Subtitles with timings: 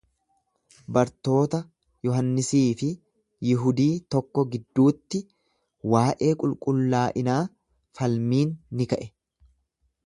[0.97, 1.59] Bartoota
[2.07, 2.89] Yohannisii fi
[3.51, 5.23] Yihudii tokko gidduutti
[5.95, 7.41] waa'ee qulqullaa'inaa
[8.01, 9.09] falmiin ni ka'e.